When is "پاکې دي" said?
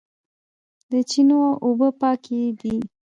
2.01-2.75